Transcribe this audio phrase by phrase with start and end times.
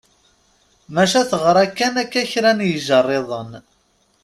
[0.93, 3.51] Maca teɣra kan akka kra n yijerriden.